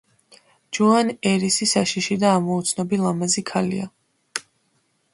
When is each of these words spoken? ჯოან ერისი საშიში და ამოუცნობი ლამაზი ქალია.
ჯოან 0.77 1.11
ერისი 1.33 1.69
საშიში 1.73 2.19
და 2.25 2.33
ამოუცნობი 2.39 3.01
ლამაზი 3.05 3.47
ქალია. 3.55 3.91